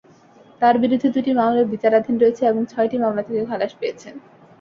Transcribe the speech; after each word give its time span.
তাঁর 0.61 0.75
বিরুদ্ধে 0.77 1.09
দুটি 1.15 1.31
মামলা 1.39 1.63
বিচারাধীন 1.73 2.15
রয়েছে 2.17 2.43
এবং 2.45 2.61
ছয়টি 2.65 2.97
মামলা 2.97 3.21
থেকে 3.27 3.41
খালাস 3.49 3.71
পেয়েছেন। 3.79 4.13